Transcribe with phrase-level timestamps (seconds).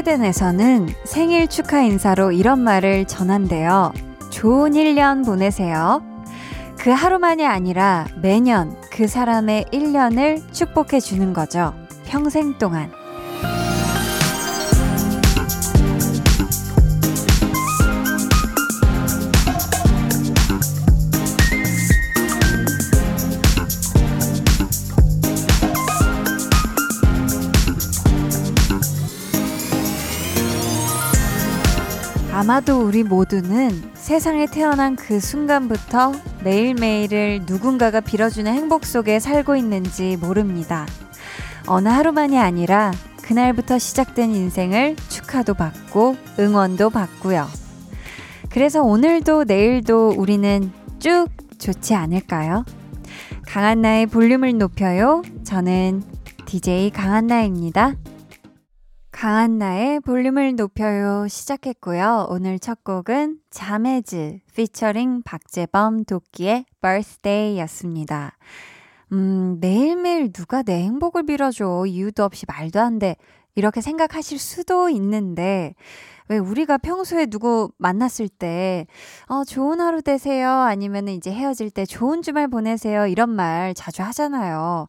[0.00, 3.92] 스웨덴에서는 생일 축하 인사로 이런 말을 전한대요.
[4.30, 6.02] 좋은 1년 보내세요.
[6.78, 11.74] 그 하루만이 아니라 매년 그 사람의 1년을 축복해 주는 거죠.
[12.06, 12.99] 평생 동안.
[32.50, 36.10] 아마도 우리 모두는 세상에 태어난 그 순간부터
[36.42, 40.84] 매일매일을 누군가가 빌어주는 행복 속에 살고 있는지 모릅니다.
[41.68, 42.90] 어느 하루만이 아니라
[43.22, 47.46] 그날부터 시작된 인생을 축하도 받고 응원도 받고요.
[48.48, 52.64] 그래서 오늘도 내일도 우리는 쭉 좋지 않을까요?
[53.46, 55.22] 강한나의 볼륨을 높여요.
[55.44, 56.02] 저는
[56.46, 57.94] DJ 강한나입니다.
[59.12, 62.28] 강한 나의 볼륨을 높여요 시작했고요.
[62.30, 68.36] 오늘 첫 곡은 자매즈 피처링 박재범 도끼의 birthday 였습니다.
[69.12, 71.84] 음, 매일매일 누가 내 행복을 빌어줘.
[71.86, 73.16] 이유도 없이 말도 안 돼.
[73.56, 75.74] 이렇게 생각하실 수도 있는데,
[76.28, 78.86] 왜 우리가 평소에 누구 만났을 때,
[79.26, 80.48] 어, 좋은 하루 되세요.
[80.48, 83.08] 아니면 이제 헤어질 때 좋은 주말 보내세요.
[83.08, 84.86] 이런 말 자주 하잖아요.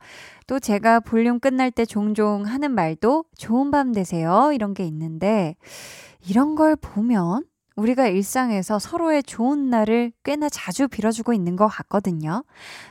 [0.51, 4.51] 또 제가 볼륨 끝날 때 종종 하는 말도 좋은 밤 되세요.
[4.53, 5.55] 이런 게 있는데,
[6.27, 7.45] 이런 걸 보면
[7.77, 12.43] 우리가 일상에서 서로의 좋은 날을 꽤나 자주 빌어주고 있는 것 같거든요.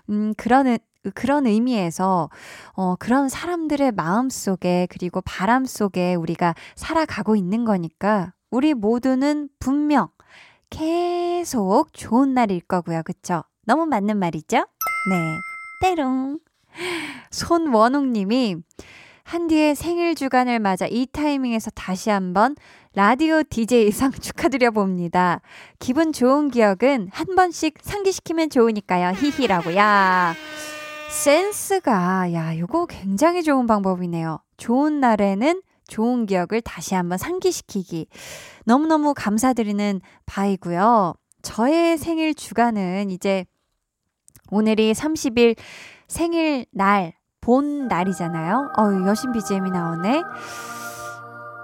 [0.08, 0.78] 음, 그런,
[1.14, 2.30] 그런 의미에서,
[2.72, 10.08] 어, 그런 사람들의 마음 속에, 그리고 바람 속에 우리가 살아가고 있는 거니까, 우리 모두는 분명
[10.70, 13.02] 계속 좋은 날일 거고요.
[13.02, 13.44] 그쵸?
[13.66, 14.56] 너무 맞는 말이죠?
[15.10, 15.36] 네.
[15.82, 16.38] 때롱.
[17.30, 18.56] 손원웅 님이
[19.24, 22.56] 한디의 생일 주간을 맞아 이 타이밍에서 다시 한번
[22.94, 25.40] 라디오 DJ상 축하드려 봅니다.
[25.78, 29.14] 기분 좋은 기억은 한 번씩 상기시키면 좋으니까요.
[29.14, 29.76] 히히라고.
[29.76, 30.34] 야.
[31.10, 34.40] 센스가 야, 요거 굉장히 좋은 방법이네요.
[34.56, 38.08] 좋은 날에는 좋은 기억을 다시 한번 상기시키기.
[38.64, 41.14] 너무너무 감사드리는 바이고요.
[41.42, 43.44] 저의 생일 주간은 이제
[44.50, 45.56] 오늘이 30일
[46.10, 48.72] 생일 날, 본 날이잖아요.
[48.76, 50.22] 어유 여신 BGM이 나오네.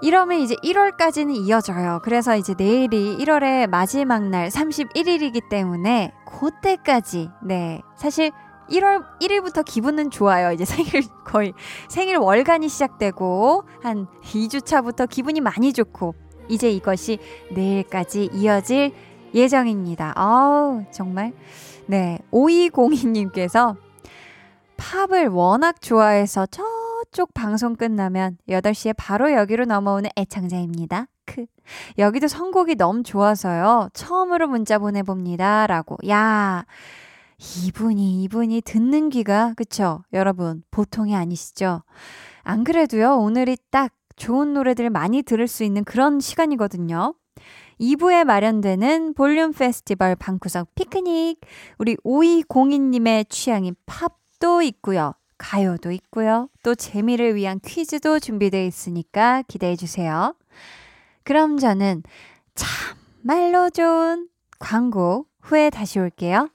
[0.01, 1.99] 이러면 이제 1월까지는 이어져요.
[2.01, 7.81] 그래서 이제 내일이 1월의 마지막 날 31일이기 때문에 그때까지 네.
[7.97, 8.31] 사실
[8.69, 10.53] 1월 1일부터 기분은 좋아요.
[10.53, 11.51] 이제 생일 거의
[11.89, 16.15] 생일 월간이 시작되고 한 2주 차부터 기분이 많이 좋고
[16.47, 17.19] 이제 이것이
[17.51, 18.93] 내일까지 이어질
[19.33, 20.13] 예정입니다.
[20.15, 21.33] 아우, 정말.
[21.87, 22.19] 네.
[22.31, 23.75] 5202님께서
[24.77, 31.07] 팝을 워낙 좋아해서 저쪽 방송 끝나면 8시에 바로 여기로 넘어오는 애창자입니다.
[31.25, 31.45] 크.
[31.97, 33.89] 여기도 선곡이 너무 좋아서요.
[33.93, 35.67] 처음으로 문자 보내봅니다.
[35.67, 35.97] 라고.
[36.07, 36.65] 야,
[37.65, 40.03] 이분이, 이분이 듣는 귀가, 그쵸?
[40.13, 41.83] 여러분, 보통이 아니시죠?
[42.43, 47.13] 안 그래도요, 오늘이 딱 좋은 노래들 많이 들을 수 있는 그런 시간이거든요.
[47.79, 51.39] 2부에 마련되는 볼륨 페스티벌 방구석 피크닉.
[51.77, 55.13] 우리 5202님의 취향인 팝 도 있고요.
[55.37, 56.49] 가요도 있고요.
[56.63, 60.35] 또 재미를 위한 퀴즈도 준비되어 있으니까 기대해 주세요.
[61.23, 62.03] 그럼 저는
[62.55, 64.27] 참말로 좋은
[64.59, 66.49] 광고 후에 다시 올게요.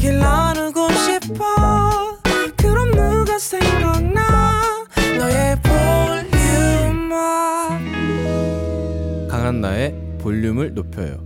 [0.00, 1.44] 얘기를 나누고 싶어
[2.56, 4.86] 그럼 누가 생각나
[5.18, 7.18] 너의 볼륨업
[9.28, 11.18] 강한나의 볼륨을 높여요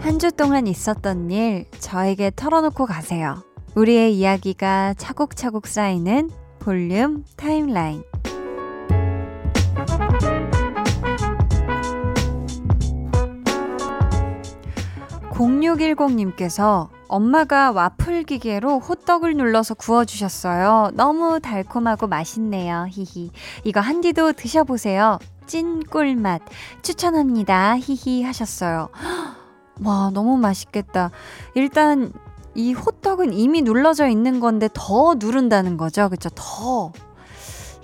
[0.00, 3.42] 한 주 동안 있었던 일 저에게 털어놓고 가세요.
[3.74, 8.02] 우리의 이야기가 차곡차곡 쌓이는 볼륨 타임라인.
[15.36, 20.92] 0610님께서 엄마가 와플 기계로 호떡을 눌러서 구워주셨어요.
[20.94, 22.86] 너무 달콤하고 맛있네요.
[22.90, 23.30] 히히.
[23.64, 25.18] 이거 한디도 드셔보세요.
[25.46, 26.42] 찐 꿀맛.
[26.82, 27.76] 추천합니다.
[27.78, 28.88] 히히 하셨어요.
[29.84, 31.10] 와, 너무 맛있겠다.
[31.54, 32.12] 일단
[32.54, 36.08] 이 호떡은 이미 눌러져 있는 건데 더 누른다는 거죠.
[36.08, 36.30] 그쵸?
[36.34, 36.92] 더.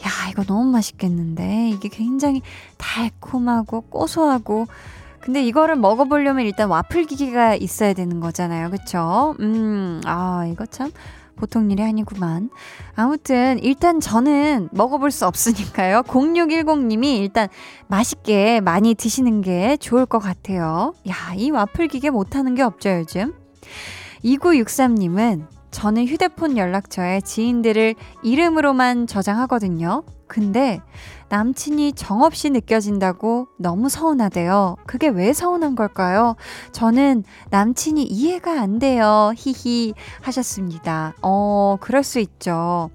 [0.05, 1.69] 야, 이거 너무 맛있겠는데.
[1.69, 2.41] 이게 굉장히
[2.79, 4.67] 달콤하고 고소하고
[5.23, 8.71] 근데 이거를 먹어보려면 일단 와플 기계가 있어야 되는 거잖아요.
[8.71, 9.35] 그쵸?
[9.41, 10.91] 음, 아, 이거 참
[11.37, 12.51] 보통 일이 아니구만.
[12.95, 16.03] 아무튼 일단 저는 먹어볼 수 없으니까요.
[16.07, 17.49] 0610님이 일단
[17.87, 20.95] 맛있게 많이 드시는 게 좋을 것 같아요.
[21.09, 23.33] 야, 이 와플 기계 못하는 게 없죠, 요즘.
[24.25, 30.03] 2963님은 저는 휴대폰 연락처에 지인들을 이름으로만 저장하거든요.
[30.27, 30.81] 근데
[31.33, 34.77] 남친이 정없이 느껴진다고 너무 서운하대요.
[34.85, 36.37] 그게 왜 서운한 걸까요?
[36.73, 39.33] 저는 남친이 이해가 안 돼요.
[39.35, 41.15] 히히 하셨습니다.
[41.23, 42.91] 어, 그럴 수 있죠.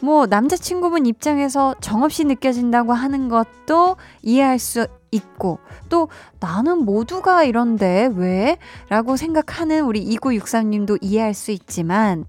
[0.00, 5.58] 뭐, 남자친구분 입장에서 정없이 느껴진다고 하는 것도 이해할 수 있고,
[5.88, 6.08] 또
[6.38, 8.58] 나는 모두가 이런데 왜?
[8.90, 12.26] 라고 생각하는 우리 2963님도 이해할 수 있지만,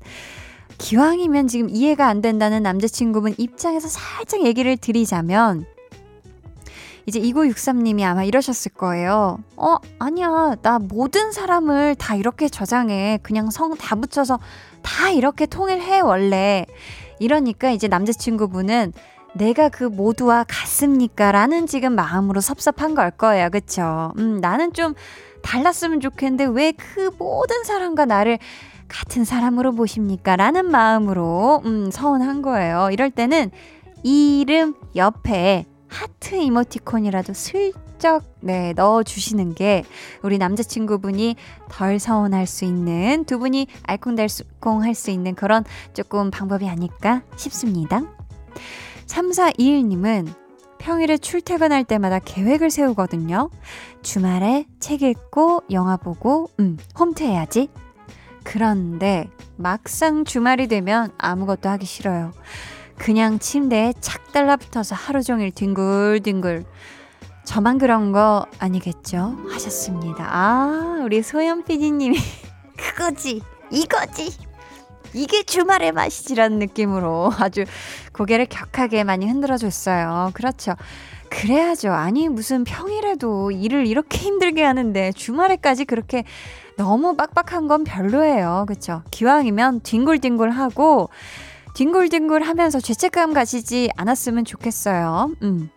[0.83, 5.65] 기왕이면 지금 이해가 안 된다는 남자친구분 입장에서 살짝 얘기를 드리자면,
[7.05, 9.39] 이제 2963님이 아마 이러셨을 거예요.
[9.55, 10.55] 어, 아니야.
[10.61, 13.19] 나 모든 사람을 다 이렇게 저장해.
[13.23, 14.39] 그냥 성 다 붙여서
[14.81, 16.65] 다 이렇게 통일해, 원래.
[17.19, 18.91] 이러니까 이제 남자친구분은
[19.35, 21.31] 내가 그 모두와 같습니까?
[21.31, 23.49] 라는 지금 마음으로 섭섭한 걸 거예요.
[23.49, 24.11] 그쵸?
[24.17, 24.93] 음, 나는 좀
[25.43, 28.37] 달랐으면 좋겠는데 왜 그 모든 사람과 나를
[28.93, 30.35] 같은 사람으로 보십니까?
[30.35, 32.89] 라는 마음으로, 음, 서운한 거예요.
[32.91, 33.49] 이럴 때는
[34.03, 39.83] 이름 옆에 하트 이모티콘이라도 슬쩍 네, 넣어주시는 게
[40.21, 41.35] 우리 남자친구분이
[41.69, 45.63] 덜 서운할 수 있는 두 분이 알콩달콩 할 수 있는 그런
[45.93, 48.03] 조금 방법이 아닐까 싶습니다.
[49.07, 50.31] 3421님은
[50.77, 53.49] 평일에 출퇴근할 때마다 계획을 세우거든요.
[54.01, 57.69] 주말에 책 읽고 영화 보고, 음, 홈트 해야지.
[58.43, 62.31] 그런데 막상 주말이 되면 아무것도 하기 싫어요.
[62.97, 66.65] 그냥 침대에 착 달라붙어서 하루 종일 뒹굴뒹굴.
[67.45, 69.37] 저만 그런 거 아니겠죠?
[69.49, 70.25] 하셨습니다.
[70.29, 72.17] 아, 우리 소연 PD님이
[72.77, 74.31] 그거지, 이거지.
[75.13, 77.65] 이게 주말의 맛이지라는 느낌으로 아주
[78.13, 80.31] 고개를 격하게 많이 흔들어 줬어요.
[80.33, 80.73] 그렇죠.
[81.33, 81.91] 그래야죠.
[81.91, 86.23] 아니, 무슨 평일에도 일을 이렇게 힘들게 하는데 주말에까지 그렇게
[86.77, 88.65] 너무 빡빡한 건 별로예요.
[88.67, 89.01] 그쵸?
[89.11, 91.09] 기왕이면 뒹굴뒹굴 하고
[91.75, 95.31] 뒹굴뒹굴 하면서 죄책감 가지지 않았으면 좋겠어요.
[95.41, 95.69] 음.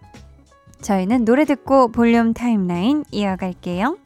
[0.83, 3.97] 저희는 노래 듣고 볼륨 타임라인 이어갈게요.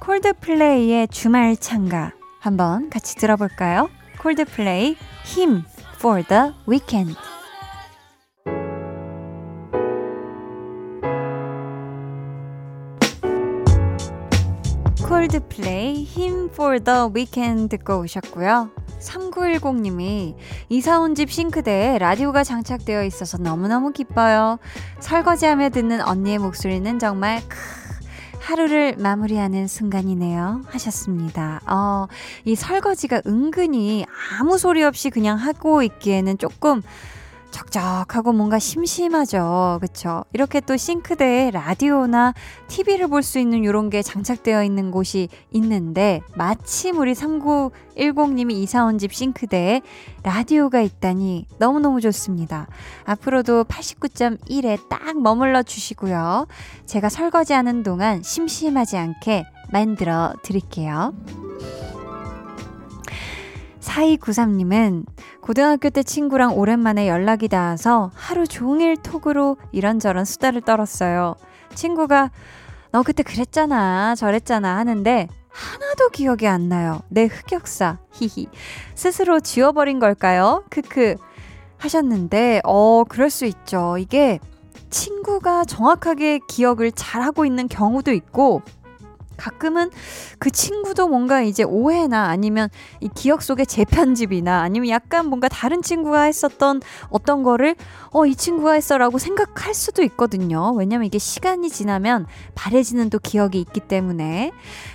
[0.00, 3.88] 콜드플레이의 주말 창가 한번 같이 들어볼까요?
[4.18, 5.64] 콜드플레이 힘
[5.98, 7.16] for the weekend.
[15.26, 18.70] 콜드플레이 힘 for the weekend 듣고 오셨고요.
[19.00, 20.36] 3910님이
[20.68, 24.58] 이사 온 집 싱크대에 라디오가 장착되어 있어서 너무너무 기뻐요.
[25.00, 27.56] 설거지하며 듣는 언니의 목소리는 정말 크
[28.40, 30.62] 하루를 마무리하는 순간이네요.
[30.66, 31.60] 하셨습니다.
[31.66, 32.06] 어,
[32.44, 34.06] 이 설거지가 은근히
[34.38, 36.82] 아무 소리 없이 그냥 하고 있기에는 조금
[37.50, 39.78] 적적하고 뭔가 심심하죠.
[39.80, 40.24] 그쵸?
[40.32, 42.34] 이렇게 또 싱크대에 라디오나
[42.68, 48.98] TV를 볼 수 있는 이런 게 장착되어 있는 곳이 있는데, 마침 우리 3910님이 이사 온
[48.98, 49.82] 집 싱크대에
[50.22, 52.66] 라디오가 있다니 너무너무 좋습니다.
[53.04, 56.46] 앞으로도 89.1에 딱 머물러 주시고요.
[56.86, 61.14] 제가 설거지하는 동안 심심하지 않게 만들어 드릴게요.
[63.80, 65.04] 4293님은
[65.46, 71.36] 고등학교 때 친구랑 오랜만에 연락이 닿아서 하루 종일 톡으로 이런저런 수다를 떨었어요.
[71.72, 72.32] 친구가
[72.90, 77.00] 너 그때 그랬잖아, 저랬잖아 하는데 하나도 기억이 안 나요.
[77.10, 77.98] 내 흑역사.
[78.14, 78.48] 히히.
[78.96, 80.64] 스스로 지워버린 걸까요?
[80.68, 81.14] 크크.
[81.78, 83.98] 하셨는데, 어, 그럴 수 있죠.
[83.98, 84.40] 이게
[84.90, 88.62] 친구가 정확하게 기억을 잘하고 있는 경우도 있고,
[89.36, 89.90] 가끔은
[90.38, 92.68] 그 친구도 뭔가 이제 오해나 아니면
[93.00, 97.76] 이 기억 속의 재편집이나 아니면 약간 뭔가 다른 친구가 했었던 어떤 거를
[98.12, 100.72] 어, 이 친구가 했어라고 생각할 수도 있거든요.
[100.74, 104.52] 왜냐면 이게 시간이 지나면 바래지는 또 기억이 있기 때문에.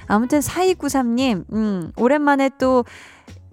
[0.07, 2.83] 아무튼 4293님, 음, 오랜만에 또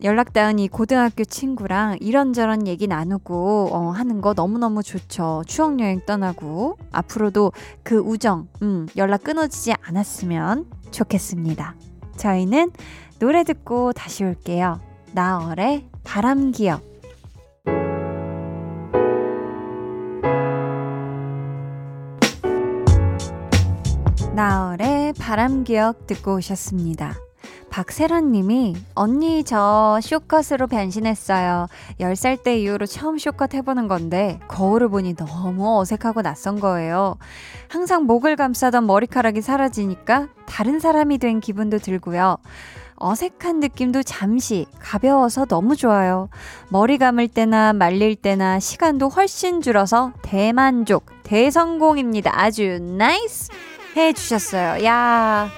[0.04, 5.42] 연락 닿은 이 고등학교 친구랑 이런저런 얘기 나누고 어, 하는 거 너무너무 좋죠.
[5.47, 7.52] 추억 여행 떠나고 앞으로도
[7.83, 11.75] 그 우정 음, 연락 끊어지지 않았으면 좋겠습니다.
[12.16, 12.73] 저희는
[13.18, 14.80] 노래 듣고 다시 올게요.
[15.12, 16.83] 나얼의 바람기억
[24.35, 27.16] 나얼의 바람기억 듣고 오셨습니다.
[27.78, 31.68] 박세란 님이 언니 저 쇼컷으로 변신했어요.
[32.00, 37.18] 10살 때 이후로 처음 쇼컷 해보는 건데 거울을 보니 너무 어색하고 낯선 거예요.
[37.68, 42.38] 항상 목을 감싸던 머리카락이 사라지니까 다른 사람이 된 기분도 들고요.
[42.97, 46.30] 어색한 느낌도 잠시 가벼워서 너무 좋아요.
[46.70, 52.40] 머리 감을 때나 말릴 때나 시간도 훨씬 줄어서 대만족, 대성공입니다.
[52.40, 53.52] 아주 nice
[53.97, 54.85] 해주셨어요.
[54.85, 55.49] 야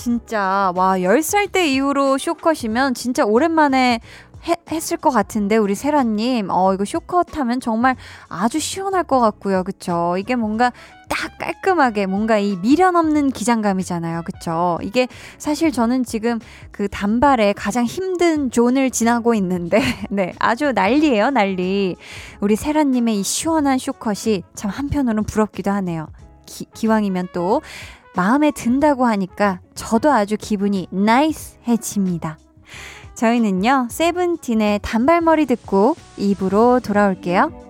[0.00, 4.00] 진짜 와 10살 때 이후로 쇼컷이면 진짜 오랜만에
[4.46, 6.48] 해, 했을 것 같은데 우리 세라님.
[6.48, 7.96] 어 이거 short cut 하면 정말
[8.30, 9.62] 아주 시원할 것 같고요.
[9.62, 10.16] 그쵸?
[10.18, 10.72] 이게 뭔가
[11.10, 14.22] 딱 깔끔하게 뭔가 이 미련 없는 기장감이잖아요.
[14.22, 14.78] 그쵸?
[14.82, 16.38] 이게 사실 저는 지금
[16.70, 21.96] 그 단발에 가장 힘든 존을 지나고 있는데 네 아주 난리예요 난리.
[22.40, 26.06] 우리 세라님의 이 시원한 쇼컷이 참 한편으로는 부럽기도 하네요.
[26.46, 27.60] 기, 기왕이면 또
[28.16, 32.38] 마음에 든다고 하니까 저도 아주 기분이 나이스해집니다.
[33.14, 37.69] 저희는요, 세븐틴의 단발머리 듣고 입으로 돌아올게요.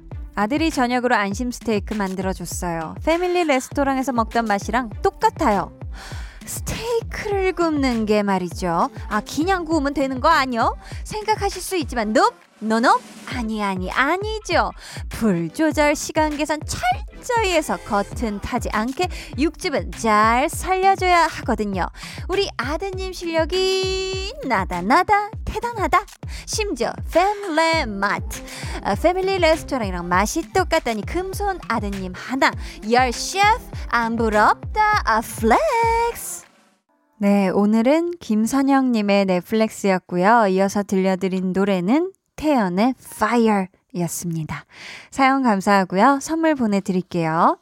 [0.41, 2.95] 아들이 저녁으로 안심 스테이크 만들어줬어요.
[3.05, 5.71] 패밀리 레스토랑에서 먹던 맛이랑 똑같아요.
[6.43, 8.89] 스테이크를 굽는 게 말이죠.
[9.07, 10.75] 아, 그냥 구우면 되는 거 아니요?
[11.03, 12.31] 생각하실 수 있지만, no,
[12.63, 12.99] no,
[13.35, 14.71] 아니, 아니, 아니죠.
[15.09, 16.59] 불 조절 시간 계산
[17.29, 21.87] 해서 겉은 타지 않게 육즙은 잘 살려줘야 하거든요.
[22.27, 26.05] 우리 아드님 실력이 나다, 나다, 대단하다.
[26.45, 28.41] 심지어 패밀리 마트,
[28.83, 32.51] 아, 패밀리 레스토랑이랑 맛이 똑같다니 금손 아드님 하나.
[32.89, 33.59] 열 셰프
[33.89, 35.01] 안 부럽다.
[35.05, 36.45] 아 flex.
[37.17, 40.47] 네, 오늘은 김선영님의 네, flex였고요.
[40.47, 44.65] 이어서 들려드린 노래는 태연의 Fire 였습니다.
[45.09, 46.19] 사연 감사하고요.
[46.21, 47.57] 선물 보내드릴게요.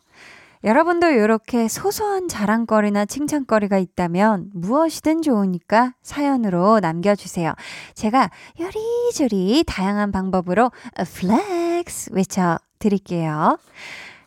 [0.63, 7.53] 여러분도 이렇게 소소한 자랑거리나 칭찬거리가 있다면 무엇이든 좋으니까 사연으로 남겨주세요.
[7.93, 10.71] 제가 요리조리 다양한 방법으로
[11.15, 13.57] flex 외쳐드릴게요.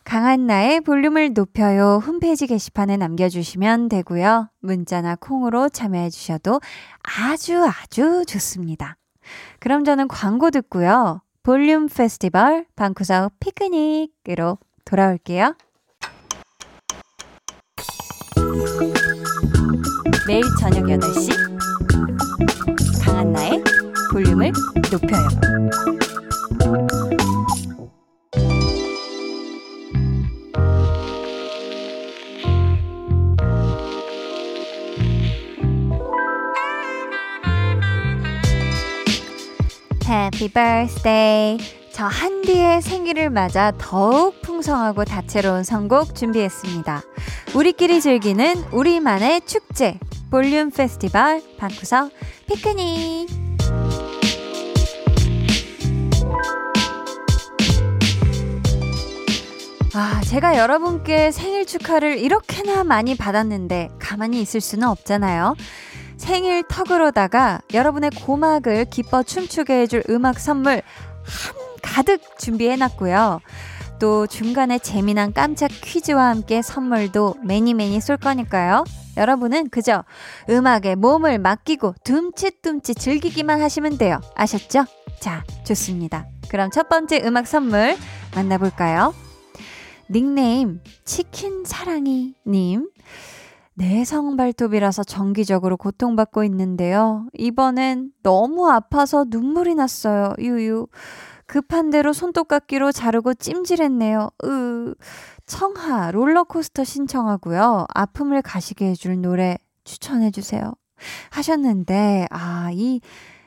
[0.05, 4.49] 강한나의 볼륨을 높여요 홈페이지 게시판에 남겨주시면 되고요.
[4.59, 6.59] 문자나 콩으로 참여해주셔도
[7.03, 8.97] 아주 아주 좋습니다.
[9.59, 11.21] 그럼 저는 광고 듣고요.
[11.43, 15.57] 볼륨 페스티벌 방구석 피크닉으로 돌아올게요.
[20.25, 21.33] 매일 저녁 8시
[23.03, 23.61] 강한나의
[24.13, 24.53] 볼륨을
[24.89, 25.52] 높여요.
[40.43, 41.57] Happy birthday.
[41.93, 47.01] 저 한디의 생일을 맞아 더욱 풍성하고 다채로운 선곡 준비했습니다.
[47.55, 49.99] 우리끼리 즐기는 우리만의 축제.
[50.29, 52.11] 볼륨 페스티벌 방구석
[52.47, 53.29] 피크닉.
[59.95, 65.55] 아, 제가 여러분께 생일 축하를 이렇게나 많이 받았는데 가만히 있을 수는 없잖아요.
[66.23, 70.81] 생일 턱으로다가 여러분의 고막을 기뻐 춤추게 해줄 음악 선물 한
[71.81, 73.41] 가득 준비해놨고요.
[73.99, 78.85] 또 중간에 재미난 깜짝 퀴즈와 함께 선물도 매니 매니 쏠 거니까요.
[79.17, 80.05] 여러분은 그저
[80.49, 84.21] 음악에 몸을 맡기고 둠칫둠칫 즐기기만 하시면 돼요.
[84.33, 84.85] 아셨죠?
[85.19, 86.25] 자, 좋습니다.
[86.47, 87.97] 그럼 첫 번째 음악 선물
[88.33, 89.13] 만나볼까요?
[90.09, 92.87] 닉네임 치킨 사랑이 님.
[93.75, 97.27] 내성 발톱이라서 정기적으로 고통받고 있는데요.
[97.33, 100.33] 이번엔 너무 아파서 눈물이 났어요.
[100.39, 100.87] 유유.
[101.45, 104.29] 급한 대로 손톱깎이로 자르고 찜질했네요.
[104.45, 104.93] 으.
[105.45, 107.87] 청하 롤러코스터 신청하고요.
[107.93, 110.73] 아픔을 가시게 해줄 노래 추천해 주세요.
[111.31, 113.01] 하셨는데 아, 이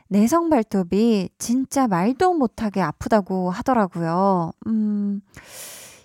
[0.09, 4.52] 내성 발톱이 진짜 말도 못하게 아프다고 하더라고요.
[4.66, 5.21] 음,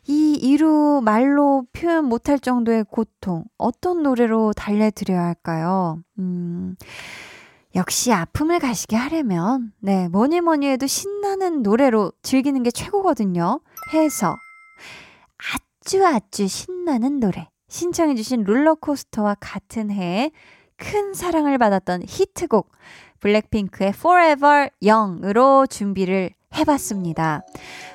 [0.07, 6.01] 이 이루 말로 표현 못할 정도의 고통, 어떤 노래로 달래드려야 할까요?
[6.17, 6.75] 음,
[7.75, 13.61] 역시 아픔을 가시게 하려면, 네, 뭐니 뭐니 해도 신나는 노래로 즐기는 게 최고거든요.
[13.93, 14.35] 해서,
[15.37, 17.49] 아주 아주 신나는 노래.
[17.69, 20.31] 신청해주신 롤러코스터와 같은 해에
[20.75, 22.71] 큰 사랑을 받았던 히트곡,
[23.19, 27.43] 블랙핑크의 Forever Young으로 준비를 해봤습니다.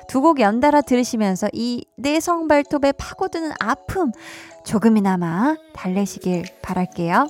[0.07, 4.11] 두 곡 연달아 들으시면서 이 내성 발톱에 파고드는 아픔
[4.65, 7.27] 조금이나마 달래시길 바랄게요.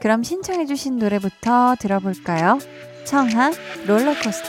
[0.00, 2.58] 그럼 신청해주신 노래부터 들어볼까요?
[3.04, 3.50] 청하
[3.86, 4.48] 롤러코스터.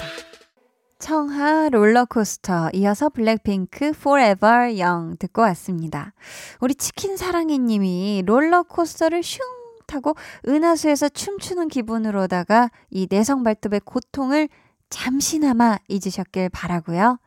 [1.00, 6.14] 청하 롤러코스터 이어서 블랙핑크 Forever Young 듣고 왔습니다.
[6.60, 9.40] 우리 치킨 사랑이님이 롤러코스터를 슝
[9.88, 10.16] 타고
[10.48, 14.48] 은하수에서 춤추는 기분으로다가 이 내성 발톱의 고통을
[14.92, 17.18] 잠시나마 잊으셨길 바라고요.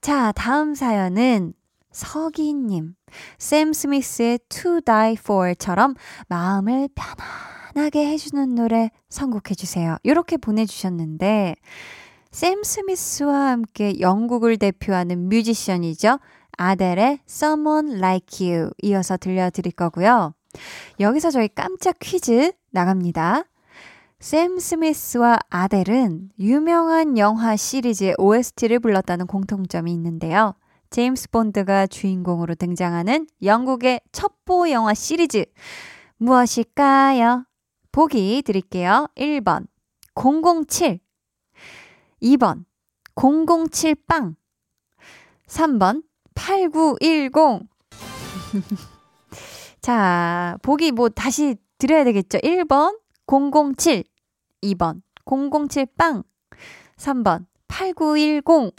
[0.00, 1.52] 자, 다음 사연은
[1.92, 2.94] 서기님.
[3.38, 5.94] 샘 스미스의 To Die For처럼
[6.28, 6.88] 마음을
[7.74, 9.96] 편안하게 해주는 노래 선곡해 주세요.
[10.02, 11.54] 이렇게 보내주셨는데,
[12.30, 16.18] 샘 스미스와 함께 영국을 대표하는 뮤지션이죠.
[16.56, 20.34] 아델의 Someone Like You 이어서 들려드릴 거고요.
[21.00, 23.44] 여기서 저희 깜짝 퀴즈 나갑니다.
[24.20, 30.54] 샘 스미스와 아델은 유명한 영화 시리즈의 OST를 불렀다는 공통점이 있는데요.
[30.90, 35.44] 제임스 본드가 주인공으로 등장하는 영국의 첩보 영화 시리즈
[36.16, 37.44] 무엇일까요?
[37.92, 39.06] 보기 드릴게요.
[39.16, 39.68] 1번
[40.16, 40.98] 007
[42.20, 42.64] 2번
[43.14, 44.34] 007빵
[45.46, 46.02] 3번
[46.34, 47.68] 8910
[49.80, 52.38] 자, 보기 뭐 다시 드려야 되겠죠?
[52.38, 54.04] 1번 007
[54.62, 56.24] 2번 007빵
[56.96, 58.72] 3번 8910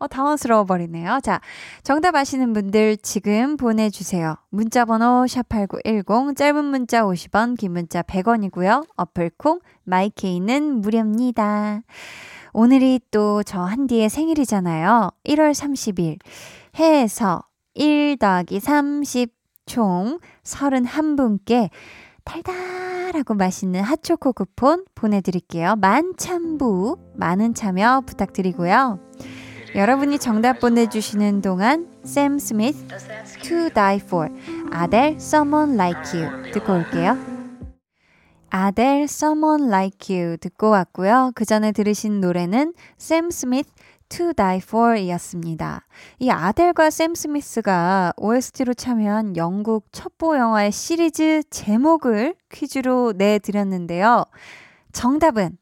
[0.00, 1.20] 어, 당황스러워 버리네요.
[1.22, 1.42] 자,
[1.82, 4.36] 정답 아시는 분들 지금 보내주세요.
[4.48, 8.86] 문자번호 샵8910, 짧은 문자 50원, 긴 문자 100원이고요.
[8.96, 11.82] 어플콩, 마이케이는 무료입니다.
[12.54, 15.10] 오늘이 또 저 한디의 생일이잖아요.
[15.24, 16.18] 1월 30일.
[16.78, 17.42] 해에서
[17.74, 19.34] 1 더하기 30,
[19.66, 21.68] 총 31분께
[22.24, 25.76] 달달 하고 맛있는 핫초코 쿠폰 보내드릴게요.
[25.76, 28.98] 만참부, 많은 참여 부탁드리고요.
[29.74, 32.86] 여러분이 정답 보내주시는 동안 샘 스미스
[33.42, 34.28] To Die For
[34.72, 37.16] 아델 Someone Like You 듣고 올게요.
[38.50, 41.30] 아델 Someone Like You 듣고 왔고요.
[41.36, 43.70] 그 전에 들으신 노래는 샘 스미스
[44.10, 45.86] To Die For 이었습니다.
[46.18, 54.24] 이 아델과 샘 스미스가 OST로 참여한 영국 첩보 영화의 시리즈 제목을 퀴즈로 내드렸는데요.
[54.92, 55.56] 정답은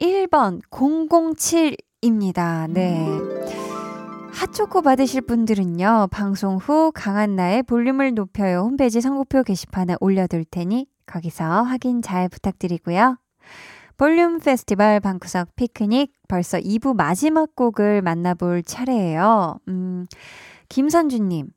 [0.00, 2.70] 1번 007입니다.
[2.72, 3.06] 네.
[4.32, 11.62] 핫초코 받으실 분들은요, 방송 후 강한 나의 볼륨을 높여요 홈페이지 선곡표 게시판에 올려둘 테니 거기서
[11.62, 13.16] 확인 잘 부탁드리고요.
[13.98, 19.58] 볼륨 페스티벌 방구석 피크닉 벌써 2부 마지막 곡을 만나볼 차례예요.
[19.66, 20.06] 음,
[20.68, 21.48] 김선주님.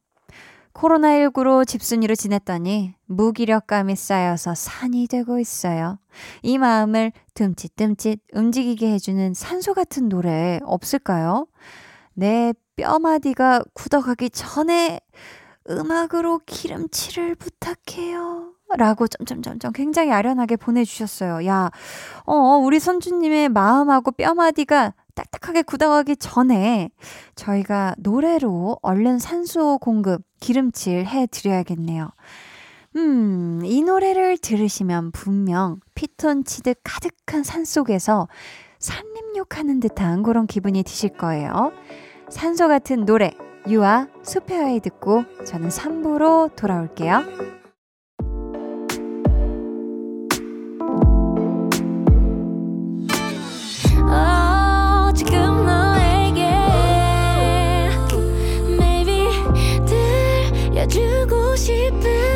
[0.74, 6.00] 코로나19로 집순이로 지냈더니 무기력감이 쌓여서 산이 되고 있어요.
[6.42, 11.46] 이 마음을 듬칫듬칫 움직이게 해주는 산소 같은 노래 없을까요?
[12.16, 15.00] 내 뼈마디가 굳어가기 전에
[15.70, 18.51] 음악으로 기름칠을 부탁해요.
[18.78, 21.46] 라고 점점점점 굉장히 아련하게 보내주셨어요.
[21.48, 21.72] 야,
[22.26, 26.90] 어, 우리 선주님의 마음하고 뼈마디가 딱딱하게 굳어가기 전에
[27.36, 32.10] 저희가 노래로 얼른 산소 공급, 기름칠 해드려야겠네요.
[32.98, 38.28] 음, 이 노래를 들으시면 분명 피톤치드 가득한 산 속에서
[38.80, 41.72] 산림욕하는 듯한 그런 기분이 드실 거예요.
[42.30, 43.32] 산소 같은 노래,
[43.68, 44.08] 유아
[44.50, 47.61] 아이 듣고 저는 3부로 돌아올게요.
[61.52, 62.31] ゴシッ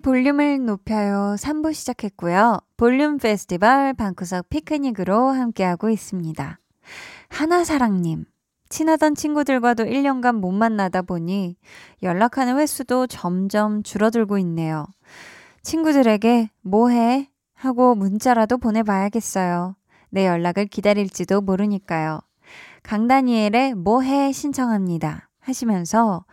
[0.00, 2.58] 볼륨을 높여요 3부 시작했고요.
[2.76, 6.58] 볼륨 페스티벌 방구석 피크닉으로 함께하고 있습니다.
[7.28, 8.24] 하나사랑님.
[8.68, 11.56] 친하던 친구들과도 1년간 못 만나다 보니
[12.02, 14.86] 연락하는 횟수도 점점 줄어들고 있네요.
[15.62, 17.30] 친구들에게 뭐해?
[17.54, 19.74] 하고 문자라도 보내봐야겠어요.
[20.10, 22.20] 내 연락을 기다릴지도 모르니까요.
[22.82, 25.28] 강다니엘의 뭐해 신청합니다.
[25.40, 26.24] 하시면서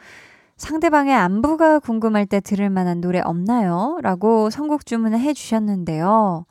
[0.58, 3.98] 상대방의 안부가 궁금할 때 들을 만한 노래 없나요?
[4.02, 6.46] 라고 선곡 주문을 해 주셨는데요.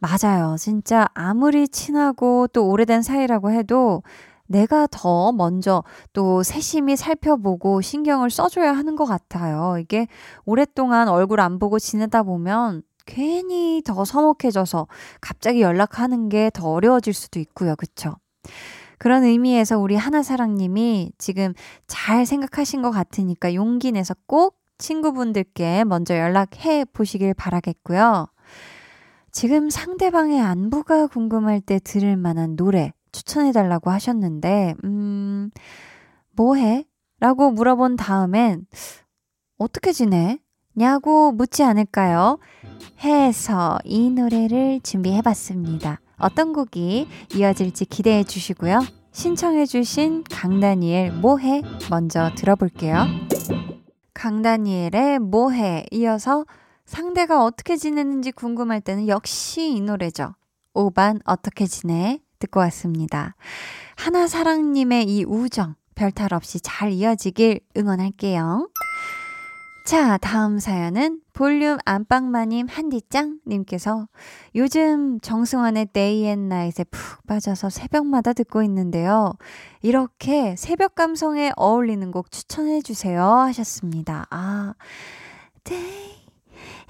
[0.00, 0.56] 맞아요.
[0.58, 4.02] 진짜 아무리 친하고 또 오래된 사이라고 해도
[4.46, 9.76] 내가 더 먼저 또 세심히 살펴보고 신경을 써줘야 하는 것 같아요.
[9.80, 10.08] 이게
[10.44, 14.86] 오랫동안 얼굴 안 보고 지내다 보면 괜히 더 서먹해져서
[15.20, 17.76] 갑자기 연락하는 게 더 어려워질 수도 있고요.
[17.76, 18.16] 그쵸?
[18.98, 21.54] 그런 의미에서 우리 하나사랑님이 지금
[21.86, 28.26] 잘 생각하신 것 같으니까 용기 내서 꼭 친구분들께 먼저 연락해 보시길 바라겠고요.
[29.30, 35.50] 지금 상대방의 안부가 궁금할 때 들을 만한 노래 추천해 달라고 하셨는데, 음,
[36.32, 36.84] 뭐 해?
[37.20, 38.66] 라고 물어본 다음엔,
[39.58, 40.38] 어떻게 지내?
[40.74, 42.38] 냐고 묻지 않을까요?
[43.00, 46.00] 해서 이 노래를 준비해 봤습니다.
[46.18, 48.80] 어떤 곡이 이어질지 기대해 주시고요.
[49.12, 53.06] 신청해 주신 강다니엘 뭐해 먼저 들어볼게요.
[54.14, 56.44] 강다니엘의 뭐해 이어서
[56.84, 60.34] 상대가 어떻게 지내는지 궁금할 때는 역시 이 노래죠.
[60.74, 63.34] 5반 어떻게 지내 듣고 왔습니다.
[63.96, 68.68] 하나사랑님의 이 우정 별탈 없이 잘 이어지길 응원할게요.
[69.84, 74.08] 자, 다음 사연은 볼륨 안방마님 한디짱님께서
[74.56, 79.34] 요즘 정승환의 Day and Night에 푹 빠져서 새벽마다 듣고 있는데요.
[79.80, 84.26] 이렇게 새벽 감성에 어울리는 곡 추천해주세요 하셨습니다.
[84.30, 84.74] 아,
[85.62, 86.16] Day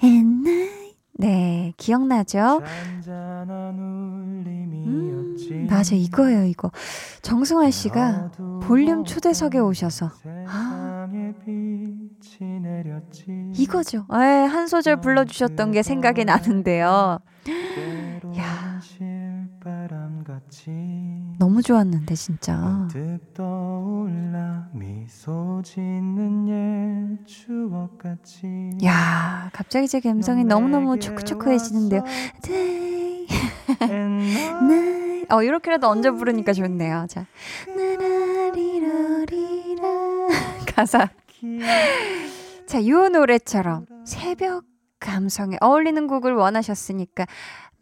[0.03, 0.97] and Night.
[1.19, 2.61] 네, 기억나죠?
[4.87, 6.71] 음, 맞아, 이거예요, 이거.
[7.21, 8.31] 정승환 씨가
[8.63, 10.09] 볼륨 초대석에 오셔서.
[10.47, 11.07] 아,
[13.55, 14.05] 이거죠.
[14.13, 17.19] 에, 예, 한 소절 불러주셨던 게 생각이 나는데요.
[18.37, 18.79] 야.
[21.39, 22.87] 너무 좋았는데 진짜.
[28.83, 32.03] 야, 갑자기 제 감성이 너무 너무 초크초크해지는데요.
[35.31, 37.05] 어, 이렇게라도 얹어 부르니까 좋네요.
[37.09, 37.25] 자.
[40.75, 41.09] 가사.
[42.65, 44.63] 자, 요 노래처럼 새벽
[44.99, 47.25] 감성에 어울리는 곡을 원하셨으니까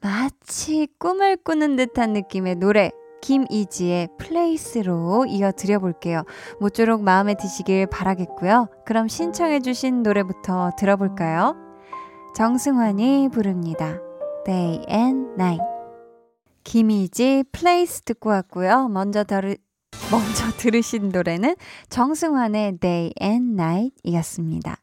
[0.01, 2.91] 마치 꿈을 꾸는 듯한 느낌의 노래
[3.21, 6.23] 김이지의 Place로 이어드려 볼게요.
[6.59, 8.69] 모쪼록 마음에 드시길 바라겠고요.
[8.85, 11.55] 그럼 신청해 주신 노래부터 들어볼까요?
[12.35, 13.99] 정승환이 부릅니다.
[14.45, 15.63] Day and Night.
[16.63, 18.87] 김이지 Place 듣고 왔고요.
[18.89, 19.55] 먼저 들으,
[20.11, 21.55] 먼저 들으신 노래는
[21.89, 24.77] 정승환의 Day and Night 이었습니다.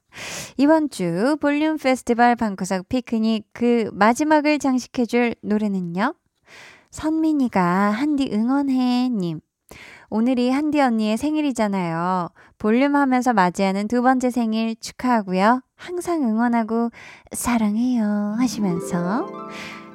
[0.56, 6.14] 이번 주 볼륨 페스티벌 방구석 피크닉 그 마지막을 장식해줄 노래는요.
[6.90, 9.40] 선민이가 한디 응원해 님.
[10.10, 12.28] 오늘이 한디 언니의 생일이잖아요.
[12.58, 15.62] 볼륨 하면서 맞이하는 두 번째 생일 축하하고요.
[15.74, 16.90] 항상 응원하고
[17.32, 19.26] 사랑해요 하시면서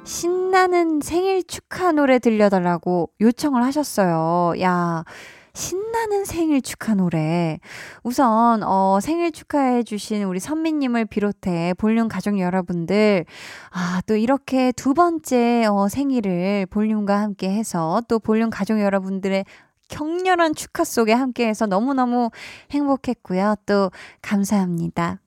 [0.04, 4.60] 신나는 생일 축하 노래 들려달라고 요청을 하셨어요.
[4.60, 5.04] 야,
[5.52, 7.58] 신나는 생일 축하 노래.
[8.02, 13.24] 우선, 어, 생일 축하해주신 우리 선미님을 비롯해 볼륨 가족 여러분들,
[13.70, 19.44] 아, 또 이렇게 두 번째, 어, 생일을 볼륨과 함께 해서 또 볼륨 가족 여러분들의
[19.88, 22.30] 격렬한 축하 속에 함께 해서 너무너무
[22.70, 23.56] 행복했고요.
[23.66, 23.90] 또
[24.22, 25.20] 감사합니다.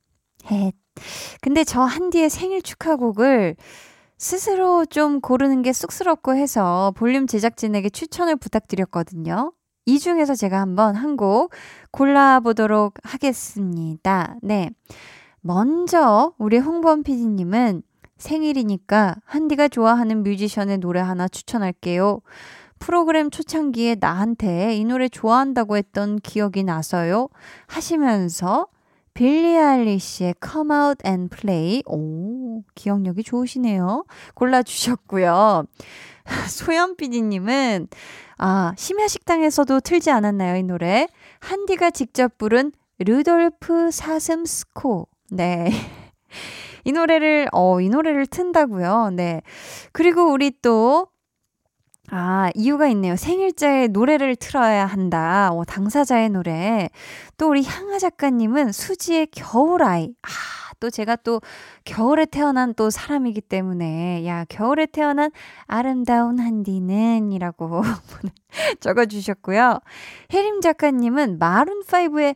[0.51, 0.71] 해.
[1.41, 3.55] 근데 저 한디의 생일 축하곡을
[4.17, 9.51] 스스로 좀 고르는 게 쑥스럽고 해서 볼륨 제작진에게 추천을 부탁드렸거든요.
[9.85, 11.51] 이 중에서 제가 한번 한 곡
[11.91, 14.35] 골라보도록 하겠습니다.
[14.41, 14.69] 네.
[15.41, 17.83] 먼저, 우리 홍범 PD님은
[18.17, 22.21] 생일이니까 한디가 좋아하는 뮤지션의 노래 하나 추천할게요.
[22.79, 27.27] 프로그램 초창기에 나한테 이 노래 좋아한다고 했던 기억이 나서요.
[27.67, 28.67] 하시면서
[29.13, 31.83] 빌리 아일리시의 Come Out and Play.
[31.85, 34.05] 오, 기억력이 좋으시네요.
[34.33, 35.65] 골라주셨고요.
[36.49, 37.87] 소연 PD님은
[38.37, 41.07] 아, 심야 식당에서도 틀지 않았나요, 이 노래?
[41.39, 45.07] 한디가 직접 부른 루돌프 사슴스코.
[45.31, 45.69] 네.
[46.83, 49.11] 이 노래를, 어, 이 노래를 튼다고요.
[49.13, 49.41] 네.
[49.91, 51.07] 그리고 우리 또,
[52.15, 53.15] 아, 이유가 있네요.
[53.15, 55.49] 생일자의 노래를 틀어야 한다.
[55.51, 56.89] 어, 당사자의 노래.
[57.39, 60.13] 또 우리 향아 작가님은 수지의 겨울아이.
[60.21, 60.27] 아,
[60.79, 61.41] 또 제가 또
[61.85, 65.31] 겨울에 태어난 또 사람이기 때문에, 야, 겨울에 태어난
[65.65, 67.81] 아름다운 한디는 이라고
[68.79, 69.79] 적어주셨고요.
[70.31, 72.35] 혜림 작가님은 마룬5의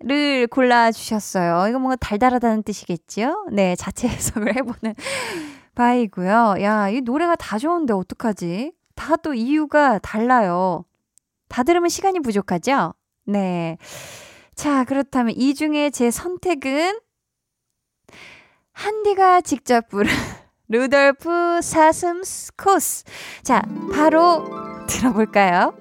[0.00, 1.66] 슈가를 골라주셨어요.
[1.68, 3.48] 이거 뭔가 달달하다는 뜻이겠지요?
[3.52, 4.94] 네, 자체 해석을 해보는
[5.82, 6.56] 바이고요.
[6.60, 8.72] 야, 이 노래가 다 좋은데 어떡하지?
[8.96, 10.84] 다 또 이유가 달라요.
[11.48, 12.94] 다 들으면 시간이 부족하죠?
[13.26, 13.78] 네.
[14.56, 16.98] 자, 그렇다면 이 중에 제 선택은
[18.72, 20.10] 한디가 직접 부른
[20.68, 22.22] 루돌프 사슴
[22.56, 23.04] 코.
[23.44, 23.62] 자,
[23.92, 24.44] 바로
[24.88, 25.74] 들어볼까요?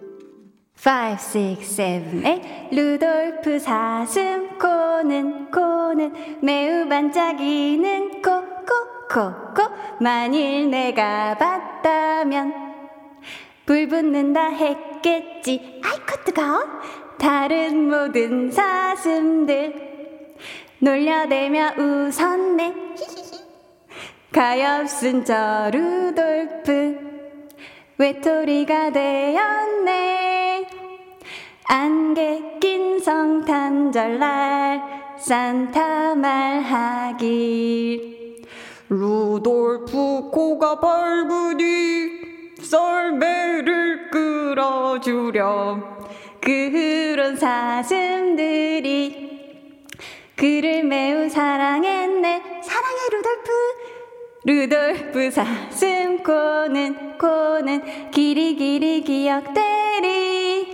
[0.78, 9.64] 5, 6, 7, 8 루돌프 사슴 코는 코는 매우 반짝이는 코 코 코코
[10.00, 12.68] 만일 내가 봤다면
[13.66, 15.82] 불 붙는다 했겠지.
[15.84, 16.64] 아이코 뜨거워
[17.18, 19.88] 다른 모든 사슴들
[20.80, 22.74] 놀려대며 웃었네.
[24.32, 27.00] 가엾은 저 루돌프
[27.98, 30.70] 외톨이가 되었네.
[31.66, 34.82] 안개 낀 성탄절날
[35.18, 38.17] 산타 말하길
[38.90, 42.10] 루돌프 코가 밝으니
[42.62, 45.84] 썰매를 끌어주렴.
[46.40, 48.88] 그런 사슴들이
[50.36, 52.62] 그를 매우 사랑했네.
[52.64, 53.52] 사랑해 루돌프.
[54.46, 60.66] 루돌프 사슴 코는 코는 길이 길이 기억대리.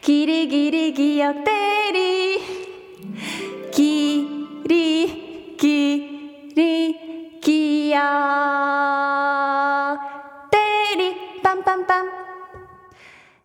[0.00, 2.40] 길이 길이 기억대리.
[3.72, 4.50] 길이
[6.54, 8.00] 길이 기억대리
[11.42, 12.10] 빰빰빰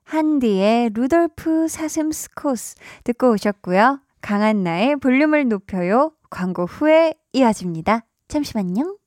[0.03, 3.99] 한디의 루돌프 사슴 스코스 듣고 오셨고요.
[4.21, 6.13] 강한나의 볼륨을 높여요.
[6.29, 8.05] 광고 후에 이어집니다.
[8.27, 8.97] 잠시만요.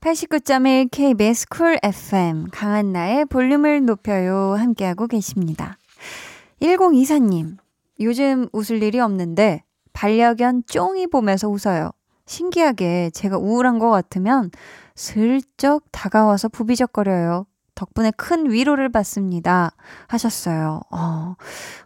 [0.00, 5.76] (89.1) KBS 쿨 FM 강한나의 볼륨을 높여요 함께하고 계십니다.
[6.62, 7.58] 1024님,
[8.00, 11.90] 요즘 웃을 일이 없는데 반려견 쫑이 보면서 웃어요.
[12.24, 14.50] 신기하게 제가 우울한 것 같으면
[14.94, 17.46] 슬쩍 다가와서 부비적거려요.
[17.80, 19.70] 덕분에 큰 위로를 받습니다.
[20.06, 20.82] 하셨어요.
[20.90, 21.34] 어,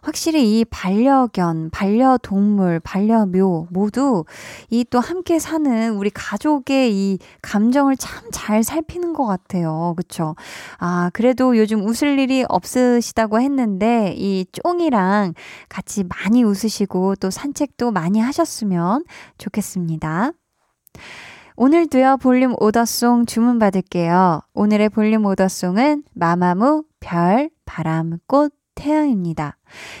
[0.01, 4.25] 확실히 이 반려견, 반려동물, 반려묘 모두
[4.69, 9.93] 이 또 함께 사는 우리 가족의 이 감정을 참 잘 살피는 것 같아요.
[9.95, 10.35] 그쵸?
[10.77, 15.33] 아, 그래도 요즘 웃을 일이 없으시다고 했는데 이 쫑이랑
[15.69, 19.05] 같이 많이 웃으시고 또 산책도 많이 하셨으면
[19.37, 20.31] 좋겠습니다.
[21.57, 24.41] 오늘도요, 볼륨 오더송 주문 받을게요.
[24.53, 29.55] 오늘의 볼륨 오더송은 마마무, 별, 바람, 꽃, 태양입니다.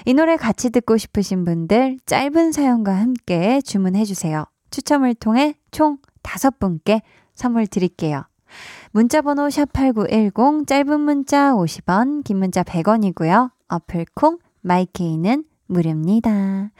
[0.05, 4.43] 이 노래 같이 듣고 싶으신 분들 짧은 사연과 함께 주문해주세요.
[4.69, 7.01] 추첨을 통해 총 다섯 분께
[7.35, 8.23] 선물 드릴게요.
[8.91, 13.51] 문자번호 샵8910, 짧은 문자 50원, 긴 문자 100원이고요.
[13.69, 16.71] 어플콩, 마이케이는 무료입니다.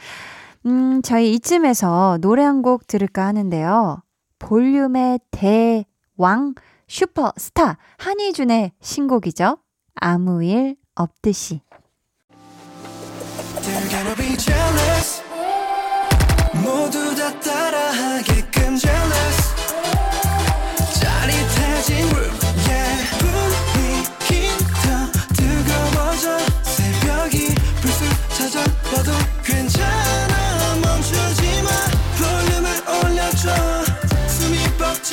[0.66, 4.02] 음, 저희 이쯤에서 노래 한 곡 들을까 하는데요.
[4.40, 6.56] 볼륨의 대왕
[6.88, 9.58] 슈퍼스타 한희준의 신곡이죠.
[9.96, 11.62] 아무 일 없듯이.
[16.64, 18.78] 모두 다 따라하게끔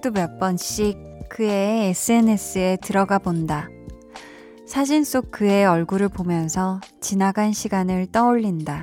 [0.00, 3.68] 하루에도 몇 번씩 그의 SNS에 들어가 본다.
[4.66, 8.82] 사진 속 그의 얼굴을 보면서 지나간 시간을 떠올린다.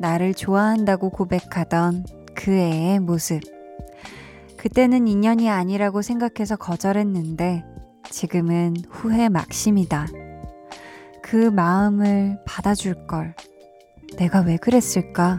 [0.00, 3.40] 나를 좋아한다고 고백하던 그 애의 모습.
[4.56, 7.64] 그때는 인연이 아니라고 생각해서 거절했는데
[8.10, 10.06] 지금은 후회 막심이다.
[11.22, 13.34] 그 마음을 받아줄 걸.
[14.16, 15.38] 내가 왜 그랬을까?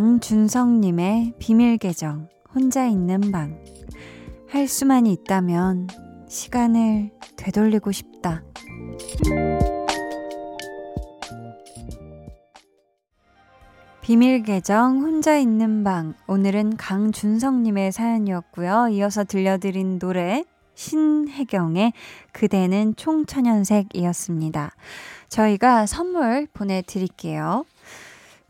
[0.00, 3.62] 강준성님의 비밀 계정, 혼자 있는 방.
[4.48, 5.88] 할 수만 있다면
[6.26, 8.42] 시간을 되돌리고 싶다.
[14.00, 18.88] 비밀 계정 혼자 있는 방 오늘은 강준성님의 사연이었고요.
[18.92, 20.44] 이어서 들려드린 노래
[20.76, 21.92] 신혜경의
[22.32, 24.70] 그대는 총천연색이었습니다.
[25.28, 27.66] 저희가 선물 보내드릴게요.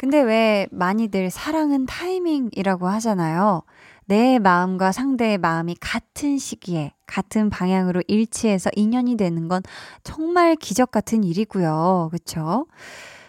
[0.00, 3.64] 근데 왜 많이들 사랑은 타이밍이라고 하잖아요.
[4.06, 9.60] 내 마음과 상대의 마음이 같은 시기에 같은 방향으로 일치해서 인연이 되는 건
[10.02, 12.08] 정말 기적 같은 일이고요.
[12.12, 12.66] 그쵸?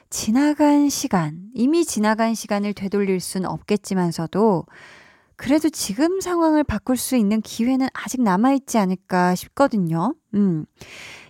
[0.09, 4.65] 지나간 시간, 이미 지나간 시간을 되돌릴 순 없겠지만서도
[5.35, 10.15] 그래도 지금 상황을 바꿀 수 있는 기회는 아직 남아있지 않을까 싶거든요.
[10.35, 10.65] 음.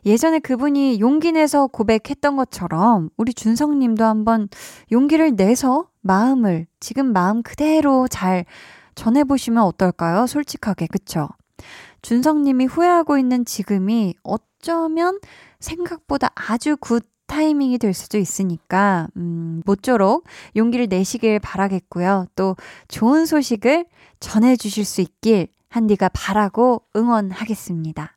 [0.06, 4.50] 예전에 그분이 용기 내서 고백했던 것처럼 우리 준성 님도 한번
[4.92, 8.46] 용기를 내서 마음을 지금 마음 그대로 잘
[8.96, 10.28] 전해보시면 어떨까요?
[10.28, 11.30] 솔직하게, 그쵸?
[12.02, 15.20] 준성 님이 후회하고 있는 지금이 어쩌면
[15.60, 22.26] 생각보다 아주 good 타이밍이 될 수도 있으니까, 음, 모쪼록 용기를 내시길 바라겠고요.
[22.36, 22.58] 또
[22.90, 23.86] 좋은 소식을
[24.20, 28.16] 전해주실 수 있길 한디가 바라고 응원하겠습니다.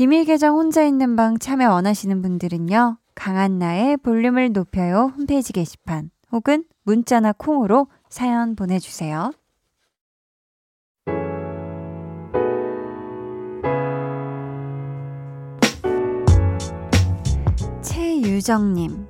[0.00, 2.96] 비밀 계정 혼자 있는 방 참여 원하시는 분들은요.
[3.14, 9.30] 강한나의 볼륨을 높여요 홈페이지 게시판 혹은 문자나 콩으로 사연 보내주세요.
[17.82, 19.09] 최유정님.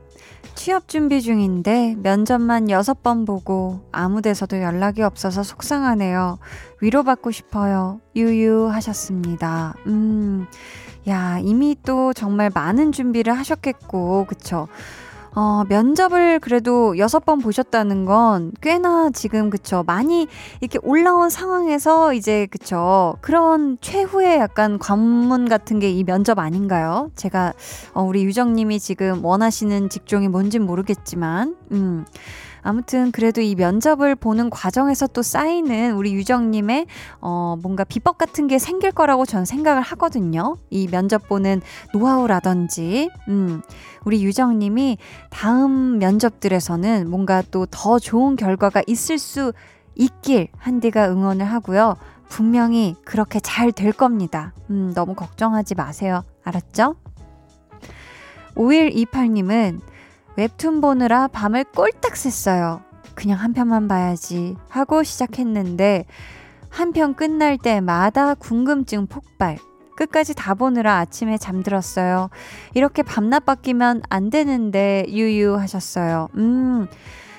[0.60, 6.38] 취업 준비 중인데 면접만 6번 보고 아무 데서도 연락이 없어서 속상하네요.
[6.82, 8.02] 위로받고 싶어요.
[8.14, 9.72] 유유 하셨습니다.
[9.86, 10.46] 음,
[11.08, 14.68] 야, 이미 또 정말 많은 준비를 하셨겠고, 그쵸?
[15.34, 20.26] 어, 면접을 그래도 여섯 번 보셨다는 건 꽤나 지금 그쵸 많이
[20.60, 27.10] 이렇게 올라온 상황에서 이제 그쵸 그런 최후의 약간 관문 같은 게 이 면접 아닌가요?
[27.16, 27.52] 제가
[27.94, 32.04] 어, 우리 유정님이 지금 원하시는 직종이 뭔진 모르겠지만 음.
[32.62, 36.86] 아무튼 그래도 이 면접을 보는 과정에서 또 쌓이는 우리 유정님의
[37.20, 40.56] 어, 뭔가 비법 같은 게 생길 거라고 전 생각을 하거든요.
[40.70, 41.62] 이 면접 보는
[41.94, 43.62] 노하우라든지, 음,
[44.04, 44.98] 우리 유정님이
[45.30, 49.52] 다음 면접들에서는 뭔가 또 더 좋은 결과가 있을 수
[49.94, 51.96] 있길 한디가 응원을 하고요.
[52.28, 54.52] 분명히 그렇게 잘 될 겁니다.
[54.70, 56.22] 음, 너무 걱정하지 마세요.
[56.44, 56.96] 알았죠?
[58.54, 59.80] 5128님은
[60.44, 62.80] 웹툰 보느라 밤을 꼴딱 샜어요.
[63.14, 66.06] 그냥 한 편만 봐야지 하고 시작했는데
[66.70, 69.58] 한 편 끝날 때마다 궁금증 폭발.
[69.96, 72.30] 끝까지 다 보느라 아침에 잠들었어요.
[72.72, 76.28] 이렇게 밤낮 바뀌면 안 되는데 유유 하셨어요.
[76.36, 76.86] 음.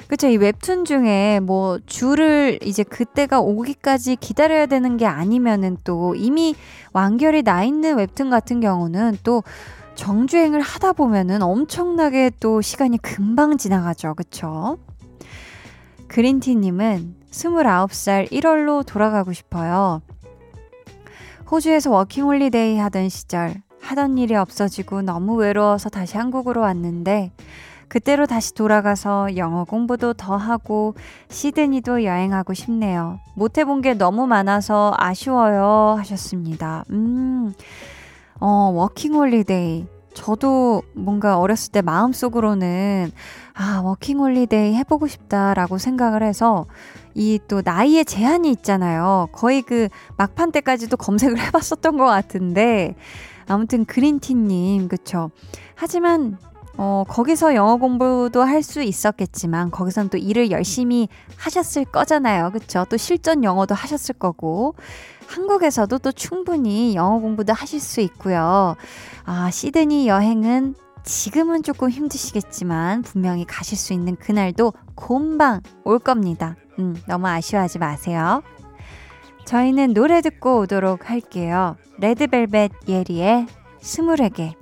[0.07, 0.27] 그쵸.
[0.27, 6.53] 이 웹툰 중에 뭐 줄을 이제 그때가 오기까지 기다려야 되는 게 아니면은 또 이미
[6.93, 9.41] 완결이 나 있는 웹툰 같은 경우는 또
[9.95, 14.15] 정주행을 하다 보면은 엄청나게 또 시간이 금방 지나가죠.
[14.15, 14.77] 그쵸?
[16.07, 20.01] 그린티님은 29살 1월로 돌아가고 싶어요.
[21.49, 27.31] 호주에서 워킹홀리데이 하던 시절 하던 일이 없어지고 너무 외로워서 다시 한국으로 왔는데
[27.89, 30.95] 그때로 다시 돌아가서 영어 공부도 더 하고
[31.27, 33.19] 시드니도 여행하고 싶네요.
[33.35, 36.85] 못 해본 게 너무 많아서 아쉬워요 하셨습니다.
[36.91, 37.53] 음.
[38.41, 39.87] 어, 워킹 홀리데이.
[40.13, 43.11] 저도 뭔가 어렸을 때 마음속으로는
[43.53, 46.65] 아, 워킹 홀리데이 해보고 싶다라고 생각을 해서
[47.15, 49.27] 이 또 나이에 제한이 있잖아요.
[49.31, 52.95] 거의 그 막판 때까지도 검색을 해봤었던 것 같은데
[53.47, 55.29] 아무튼 그린티님, 그쵸.
[55.75, 56.37] 하지만
[56.77, 62.51] 어, 거기서 영어 공부도 할 수 있었겠지만, 거기선 또 일을 열심히 하셨을 거잖아요.
[62.51, 62.85] 그쵸?
[62.89, 64.75] 또 실전 영어도 하셨을 거고.
[65.31, 68.75] 한국에서도 또 충분히 영어 공부도 하실 수 있고요.
[69.23, 76.55] 아, 시드니 여행은 지금은 조금 힘드시겠지만 분명히 가실 수 있는 그날도 곰방 올 겁니다.
[76.79, 78.43] 음, 너무 아쉬워하지 마세요.
[79.45, 81.75] 저희는 노래 듣고 오도록 할게요.
[81.97, 83.47] 레드벨벳 예리의
[83.79, 84.53] 스물에 개.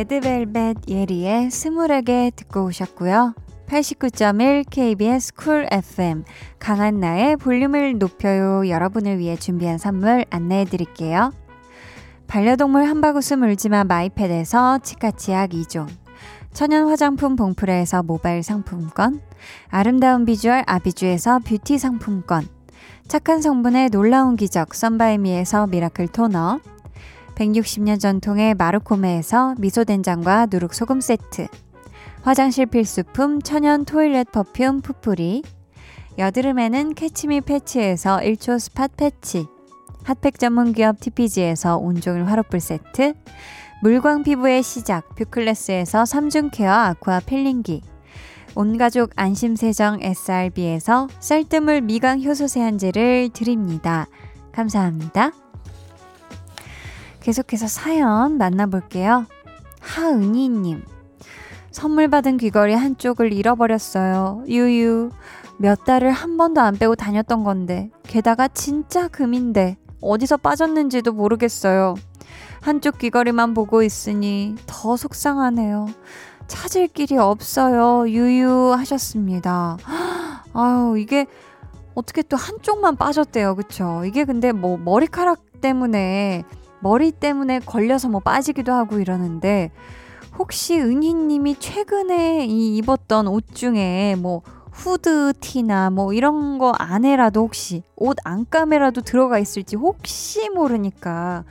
[0.00, 3.34] 레드벨벳 예리의 스물에게 듣고 오셨고요.
[3.66, 6.24] 89.1 KBS 쿨 FM
[6.58, 11.32] 강한나의 볼륨을 높여요 여러분을 위해 준비한 선물 안내해 드릴게요.
[12.28, 15.86] 반려동물 한바구스 물지마 마이패드에서 치카치약 2종
[16.54, 19.20] 천연 화장품 봉프레에서 모바일 상품권
[19.68, 22.48] 아름다운 비주얼 아비주에서 뷰티 상품권
[23.06, 26.60] 착한 성분의 놀라운 기적 썬바이미에서 miracle 토너
[27.40, 31.46] 160년 전통의 마르코메에서 미소된장과 누룩소금 세트.
[32.22, 35.42] 화장실 필수품 천연 toilet perfume 푸풀이
[36.18, 39.46] 여드름에는 캐치미 패치에서 1초 spot 패치.
[40.04, 43.14] 핫팩 전문 기업 TPG에서 온종일 화롯불 세트.
[43.82, 47.80] 물광 피부의 시작 뷰클래스에서 3중 케어 aqua 필링기.
[48.54, 54.08] 온가족 안심세정 SRB에서 쌀뜨물 미강 효소 세안제를 드립니다.
[54.52, 55.30] 감사합니다.
[57.20, 59.26] 계속해서 사연 만나볼게요.
[59.80, 60.82] 하은이님.
[61.70, 64.44] 선물 받은 귀걸이 한쪽을 잃어버렸어요.
[64.48, 65.10] 유유.
[65.58, 71.94] 몇 달을 한 번도 안 빼고 다녔던 건데, 게다가 진짜 금인데, 어디서 빠졌는지도 모르겠어요.
[72.60, 75.88] 한쪽 귀걸이만 보고 있으니 더 속상하네요.
[76.46, 78.08] 찾을 길이 없어요.
[78.08, 79.76] 유유 하셨습니다.
[80.52, 81.26] 아유, 이게
[81.94, 83.54] 어떻게 또 한쪽만 빠졌대요.
[83.54, 84.02] 그쵸?
[84.04, 86.44] 이게 근데 뭐 머리카락 때문에
[86.80, 89.70] 머리 때문에 걸려서 뭐 빠지기도 하고 이러는데
[90.38, 97.82] 혹시 은희님이 최근에 이 입었던 옷 중에 뭐 후드 티나 뭐 이런 거 안에라도 혹시
[97.96, 101.44] 옷 안감에라도 들어가 있을지 혹시 모르니까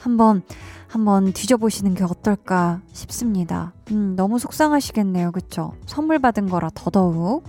[0.00, 0.42] 한번
[0.88, 3.72] 한번 뒤져보시는 게 어떨까 싶습니다.
[3.92, 5.30] 음, 너무 속상하시겠네요.
[5.30, 5.74] 그쵸?
[5.86, 7.44] 선물 받은 거라 더더욱.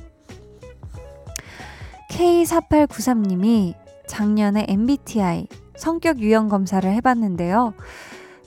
[2.11, 3.73] K4893님이
[4.07, 5.47] 작년에 MBTI
[5.81, 7.73] 성격 유형 검사를 해봤는데요.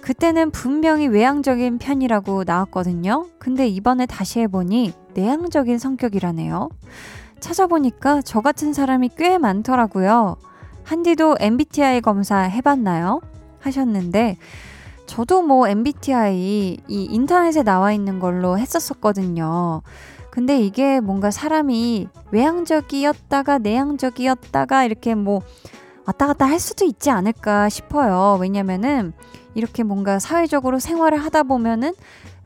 [0.00, 3.26] 그때는 분명히 외향적인 편이라고 나왔거든요.
[3.40, 6.68] 근데 이번에 다시 해보니 내향적인 성격이라네요.
[7.40, 10.36] 찾아보니까 저 같은 사람이 꽤 많더라고요.
[10.84, 13.20] 한디도 MBTI 검사 해봤나요?
[13.58, 14.36] 하셨는데,
[15.06, 19.82] 저도 뭐 MBTI 이 인터넷에 나와 있는 걸로 했었었거든요.
[20.30, 25.42] 근데 이게 뭔가 사람이 외향적이었다가 내향적이었다가 이렇게 뭐
[26.06, 28.38] 왔다 갔다 할 수도 있지 않을까 싶어요.
[28.40, 29.12] 왜냐면은
[29.54, 31.92] 이렇게 뭔가 사회적으로 생활을 하다 보면은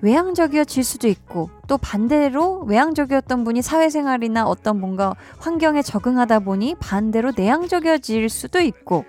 [0.00, 8.28] 외향적이어질 수도 있고 또 반대로 외향적이었던 분이 사회생활이나 어떤 뭔가 환경에 적응하다 보니 반대로 내향적이어질
[8.28, 9.04] 수도 있고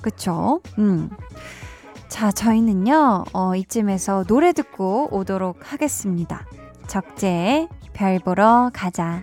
[0.00, 0.60] 그쵸?
[0.78, 1.10] 음.
[2.08, 6.44] 자, 저희는요, 어, 이쯤에서 노래 듣고 오도록 하겠습니다.
[6.88, 9.22] 적재의 별 보러 가자.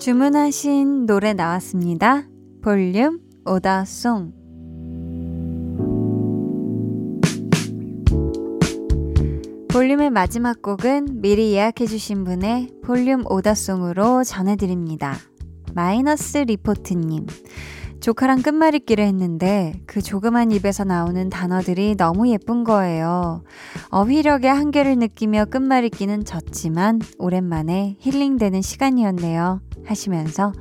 [0.00, 2.26] 주문하신 노래 나왔습니다.
[2.62, 4.32] 볼륨 오다송
[9.68, 15.18] 볼륨의 마지막 곡은 미리 예약해주신 분의 볼륨 오다송으로 전해드립니다.
[15.74, 17.26] 마이너스 리포트님.
[18.00, 23.42] 조카랑 끝말잇기를 했는데 그 조그만 입에서 나오는 단어들이 너무 예쁜 거예요.
[23.90, 29.60] 어휘력의 한계를 느끼며 끝말잇기는 졌지만 오랜만에 힐링되는 시간이었네요.
[29.84, 30.52] 하시면서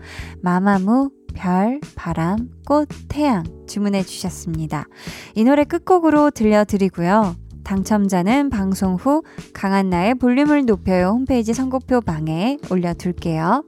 [0.42, 4.88] 마마무 별, 바람, 꽃, 태양 주문해 주셨습니다.
[5.36, 7.36] 이 노래 끝곡으로 들려드리고요.
[7.64, 9.24] 당첨자는 방송 후
[9.54, 13.64] 강한나의 볼륨을 높여요 홈페이지 선곡표 방에 올려둘게요.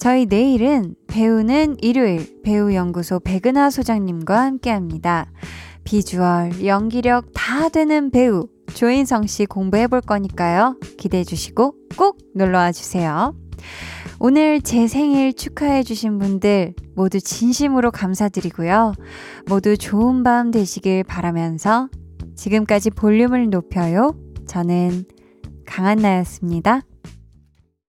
[0.00, 5.30] 저희 내일은 배우는 일요일 배우연구소 백은하 소장님과 함께 합니다.
[5.84, 10.78] 비주얼, 연기력 다 되는 배우 조인성 씨 공부해 볼 거니까요.
[10.96, 13.36] 기대해 주시고 꼭 놀러 와 주세요.
[14.18, 18.94] 오늘 제 생일 축하해 주신 분들 모두 진심으로 감사드리고요.
[19.50, 21.90] 모두 좋은 밤 되시길 바라면서
[22.36, 24.16] 지금까지 볼륨을 높여요.
[24.46, 25.04] 저는
[25.66, 26.84] 강한나였습니다.